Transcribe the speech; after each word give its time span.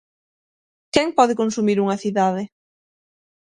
Quen 0.93 1.07
pode 1.17 1.39
consumir 1.41 1.77
unha 1.83 2.01
cidade? 2.03 2.43